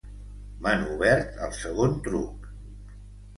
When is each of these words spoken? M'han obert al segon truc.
M'han 0.65 0.85
obert 0.93 1.37
al 1.49 1.53
segon 1.59 1.95
truc. 2.09 2.49